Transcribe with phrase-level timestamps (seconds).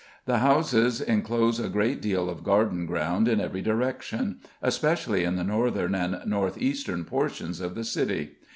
[0.25, 5.43] The houses enclose a great deal of garden ground in every direction, especially in the
[5.43, 8.31] northern and north eastern portions of the city.